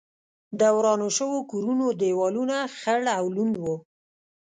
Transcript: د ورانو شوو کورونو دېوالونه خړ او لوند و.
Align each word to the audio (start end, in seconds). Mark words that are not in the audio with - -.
د 0.59 0.61
ورانو 0.77 1.07
شوو 1.17 1.39
کورونو 1.51 1.85
دېوالونه 2.01 2.57
خړ 2.77 3.01
او 3.19 3.25
لوند 3.35 3.55
و. 3.63 3.65